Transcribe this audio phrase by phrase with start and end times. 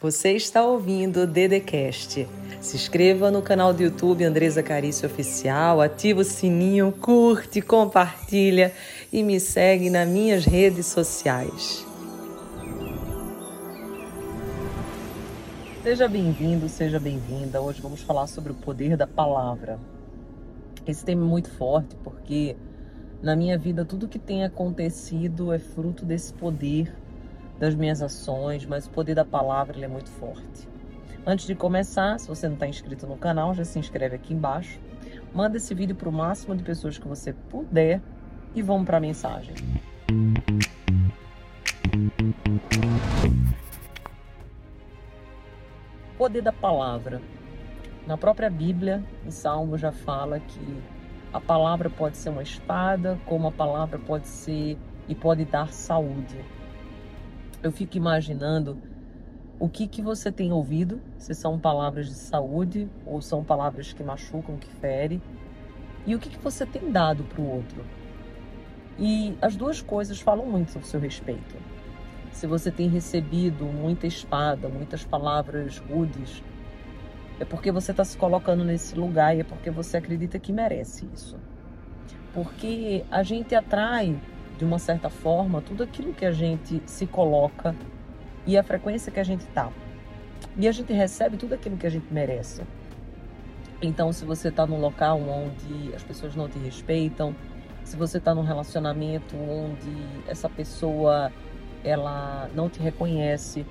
[0.00, 2.24] Você está ouvindo o Dedecast.
[2.60, 8.72] Se inscreva no canal do YouTube Andresa Carício Oficial, ativa o sininho, curte, compartilha
[9.12, 11.84] e me segue nas minhas redes sociais.
[15.82, 17.60] Seja bem-vindo, seja bem-vinda.
[17.60, 19.80] Hoje vamos falar sobre o poder da palavra.
[20.86, 22.54] Esse tema é muito forte porque
[23.20, 26.94] na minha vida tudo que tem acontecido é fruto desse poder
[27.58, 30.68] das minhas ações, mas o poder da palavra é muito forte.
[31.26, 34.80] Antes de começar, se você não está inscrito no canal, já se inscreve aqui embaixo.
[35.34, 38.00] Manda esse vídeo para o máximo de pessoas que você puder
[38.54, 39.54] e vamos para a mensagem.
[46.16, 47.20] Poder da palavra.
[48.06, 50.82] Na própria Bíblia, em Salmo já fala que
[51.30, 56.42] a palavra pode ser uma espada, como a palavra pode ser e pode dar saúde
[57.62, 58.78] eu fico imaginando
[59.58, 64.02] o que, que você tem ouvido, se são palavras de saúde ou são palavras que
[64.02, 65.20] machucam, que ferem,
[66.06, 67.84] e o que, que você tem dado para o outro.
[68.98, 71.56] E as duas coisas falam muito sobre o seu respeito.
[72.32, 76.42] Se você tem recebido muita espada, muitas palavras rudes,
[77.40, 81.08] é porque você está se colocando nesse lugar e é porque você acredita que merece
[81.12, 81.36] isso.
[82.32, 84.16] Porque a gente atrai
[84.58, 87.74] de uma certa forma, tudo aquilo que a gente se coloca
[88.44, 89.70] e a frequência que a gente tá.
[90.56, 92.62] E a gente recebe tudo aquilo que a gente merece.
[93.80, 97.36] Então, se você está num local onde as pessoas não te respeitam,
[97.84, 99.92] se você está num relacionamento onde
[100.26, 101.32] essa pessoa
[101.84, 103.64] ela não te reconhece,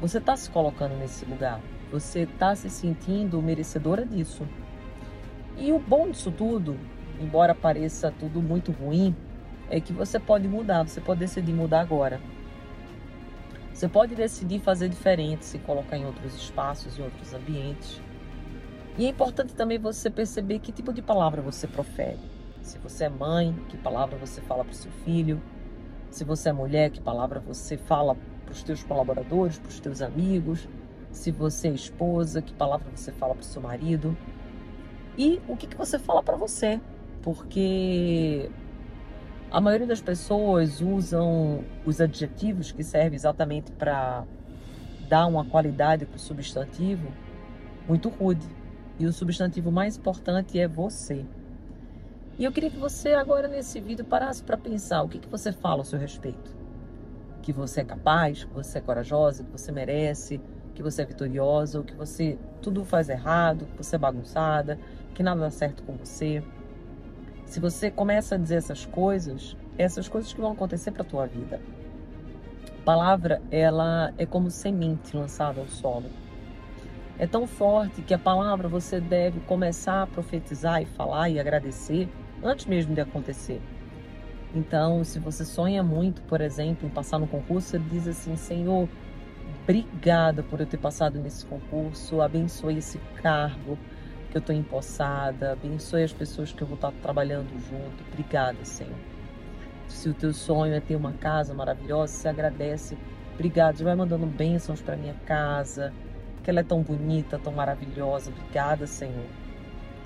[0.00, 1.60] você está se colocando nesse lugar.
[1.90, 4.46] Você está se sentindo merecedora disso.
[5.58, 6.78] E o bom disso tudo,
[7.20, 9.16] embora pareça tudo muito ruim,
[9.70, 12.20] é que você pode mudar, você pode decidir mudar agora.
[13.72, 18.02] Você pode decidir fazer diferente, se colocar em outros espaços, em outros ambientes.
[18.98, 22.18] E é importante também você perceber que tipo de palavra você profere.
[22.60, 25.40] Se você é mãe, que palavra você fala para o seu filho.
[26.10, 30.02] Se você é mulher, que palavra você fala para os teus colaboradores, para os teus
[30.02, 30.68] amigos.
[31.10, 34.16] Se você é esposa, que palavra você fala para o seu marido.
[35.16, 36.80] E o que, que você fala para você.
[37.22, 38.50] Porque
[39.50, 44.24] a maioria das pessoas usam os adjetivos que servem exatamente para
[45.08, 47.12] dar uma qualidade para o substantivo
[47.88, 48.46] muito rude.
[48.98, 51.24] E o substantivo mais importante é você.
[52.38, 55.50] E eu queria que você agora nesse vídeo parasse para pensar o que, que você
[55.50, 56.56] fala ao seu respeito.
[57.42, 60.40] Que você é capaz, que você é corajosa, que você merece,
[60.74, 64.78] que você é vitoriosa, ou que você tudo faz errado, que você é bagunçada,
[65.12, 66.42] que nada dá certo com você.
[67.50, 71.26] Se você começa a dizer essas coisas, essas coisas que vão acontecer para a tua
[71.26, 71.60] vida.
[72.80, 76.08] A palavra, ela é como semente lançada ao solo.
[77.18, 82.08] É tão forte que a palavra você deve começar a profetizar e falar e agradecer
[82.40, 83.60] antes mesmo de acontecer.
[84.54, 88.88] Então, se você sonha muito, por exemplo, em passar no concurso, você diz assim: Senhor,
[89.64, 93.76] obrigada por eu ter passado nesse concurso, abençoe esse cargo,
[94.30, 98.04] que eu estou empossada, abençoe as pessoas que eu vou estar trabalhando junto.
[98.12, 98.94] Obrigada, Senhor.
[99.88, 102.96] Se o teu sonho é ter uma casa maravilhosa, você agradece.
[103.34, 105.92] Obrigado, já vai mandando bênçãos para minha casa,
[106.44, 108.30] que ela é tão bonita, tão maravilhosa.
[108.30, 109.26] Obrigada, Senhor.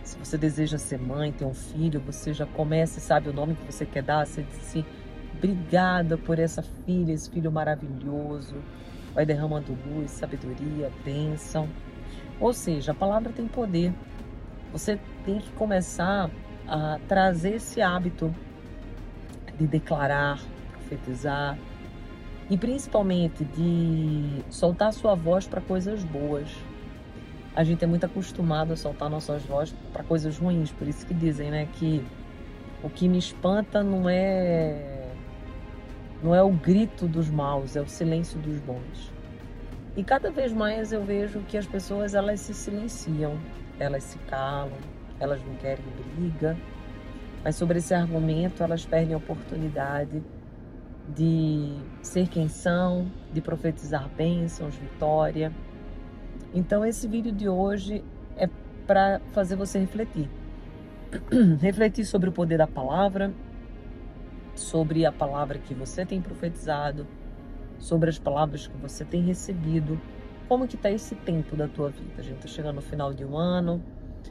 [0.03, 3.55] Se você deseja ser mãe, ter um filho, você já começa e sabe o nome
[3.55, 4.85] que você quer dar, você diz assim,
[5.37, 8.57] obrigada por essa filha, esse filho maravilhoso.
[9.15, 11.69] Vai derramando luz, sabedoria, bênção.
[12.41, 13.93] Ou seja, a palavra tem poder.
[14.73, 16.31] Você tem que começar
[16.67, 18.35] a trazer esse hábito
[19.59, 20.41] de declarar,
[20.73, 21.57] profetizar
[22.51, 26.49] e principalmente de soltar sua voz para coisas boas.
[27.55, 31.15] A gente é muito acostumado a soltar nossas vozes para coisas ruins, por isso que
[31.15, 32.05] dizem, né, que
[32.83, 35.05] o que me espanta não é
[36.23, 39.14] não é o grito dos maus, é o silêncio dos bons.
[39.97, 43.39] E cada vez mais eu vejo que as pessoas elas se silenciam,
[43.79, 44.79] elas se calam,
[45.21, 45.85] elas não querem
[46.17, 46.57] briga,
[47.45, 50.21] mas sobre esse argumento elas perdem a oportunidade
[51.09, 55.53] de ser quem são, de profetizar bênçãos, vitória.
[56.53, 58.03] Então esse vídeo de hoje
[58.37, 58.49] é
[58.87, 60.29] para fazer você refletir.
[61.61, 63.33] refletir sobre o poder da palavra,
[64.57, 67.07] sobre a palavra que você tem profetizado,
[67.85, 70.01] sobre as palavras que você tem recebido
[70.49, 72.15] como que está esse tempo da tua vida?
[72.17, 73.83] A gente está chegando no final de um ano,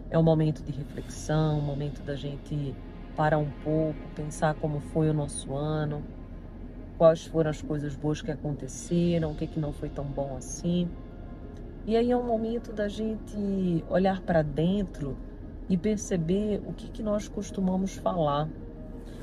[0.10, 2.76] é um momento de reflexão, um momento da gente
[3.16, 6.04] parar um pouco, pensar como foi o nosso ano,
[6.98, 10.90] quais foram as coisas boas que aconteceram, o que, que não foi tão bom assim.
[11.86, 15.16] E aí é um momento da gente olhar para dentro
[15.70, 18.50] e perceber o que, que nós costumamos falar.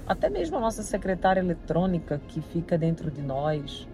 [0.07, 3.89] Até mesmo a nossa secretária eletrônica que fica dentro de nós,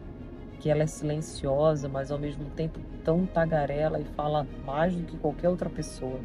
[0.60, 5.16] que ela é silenciosa, mas ao mesmo tempo tão tagarela e fala mais do que
[5.16, 6.20] qualquer outra pessoa.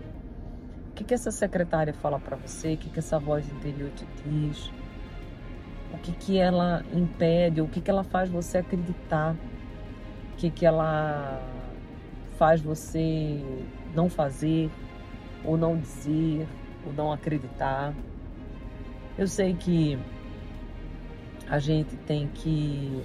[0.90, 2.74] O que, que essa secretária fala para você?
[2.74, 4.72] O que, que essa voz interior te diz?
[5.94, 7.62] O que, que ela impede?
[7.62, 9.36] O que, que ela faz você acreditar?
[10.34, 11.42] O que, que ela
[12.42, 13.40] faz você
[13.94, 14.72] não fazer,
[15.46, 16.48] ou não dizer,
[16.86, 17.94] ou não acreditar.
[19.16, 20.00] Eu sei que
[21.48, 23.04] a gente tem que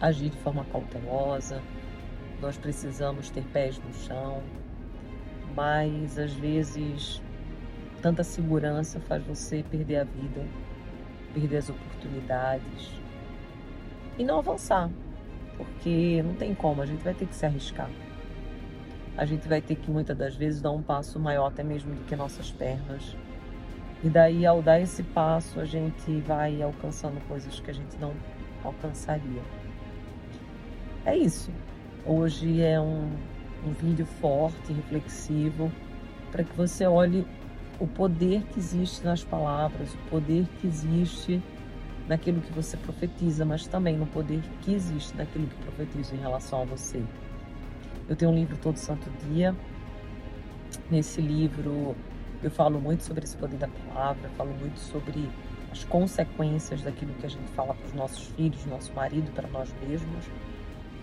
[0.00, 1.62] agir de forma cautelosa,
[2.40, 4.42] nós precisamos ter pés no chão,
[5.54, 7.22] mas às vezes
[8.02, 10.44] tanta segurança faz você perder a vida,
[11.32, 12.90] perder as oportunidades
[14.18, 14.90] e não avançar,
[15.56, 17.90] porque não tem como, a gente vai ter que se arriscar
[19.16, 22.04] a gente vai ter que muitas das vezes dar um passo maior até mesmo do
[22.04, 23.16] que nossas pernas.
[24.04, 28.12] E daí, ao dar esse passo, a gente vai alcançando coisas que a gente não
[28.62, 29.42] alcançaria.
[31.06, 31.52] É isso.
[32.04, 33.08] Hoje é um,
[33.64, 35.70] um vídeo forte, reflexivo,
[36.32, 37.24] para que você olhe
[37.78, 41.40] o poder que existe nas palavras, o poder que existe
[42.08, 46.62] naquilo que você profetiza, mas também no poder que existe naquilo que profetiza em relação
[46.62, 47.00] a você.
[48.08, 49.54] Eu tenho um livro todo santo dia.
[50.90, 51.94] Nesse livro
[52.42, 55.30] eu falo muito sobre esse poder da palavra, falo muito sobre
[55.70, 59.72] as consequências daquilo que a gente fala para os nossos filhos, nosso marido, para nós
[59.86, 60.24] mesmos.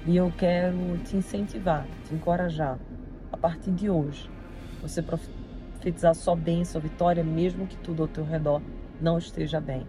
[0.06, 2.78] E eu quero te incentivar, te encorajar,
[3.32, 4.30] a partir de hoje,
[4.82, 8.62] você profetizar só bênção, vitória, mesmo que tudo ao teu redor
[9.00, 9.88] não esteja bem.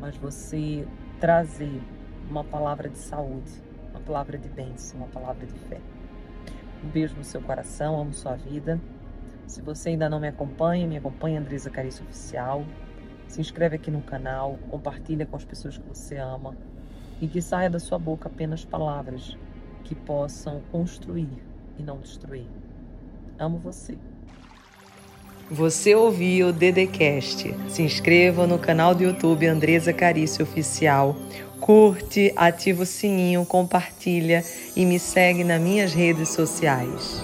[0.00, 0.88] Mas você
[1.20, 1.82] trazer
[2.30, 3.50] uma palavra de saúde,
[3.90, 5.80] uma palavra de bênção, uma palavra de fé.
[6.82, 8.80] Um beijo no seu coração, amo sua vida.
[9.46, 12.64] Se você ainda não me acompanha, me acompanha Andresa Carício Oficial.
[13.28, 16.56] Se inscreve aqui no canal, compartilha com as pessoas que você ama
[17.20, 19.36] e que saia da sua boca apenas palavras
[19.84, 21.28] que possam construir
[21.78, 22.46] e não destruir.
[23.38, 23.96] Amo você.
[25.50, 27.54] Você ouviu o Dedecast.
[27.68, 31.14] Se inscreva no canal do YouTube Andresa Carício Oficial
[31.60, 37.22] curte, ativa o sininho, compartilha e me segue nas minhas redes sociais.